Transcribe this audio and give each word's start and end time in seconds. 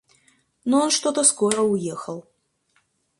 Но 0.65 0.81
он 0.81 0.89
что-то 0.89 1.23
скоро 1.23 1.61
уехал. 1.61 2.25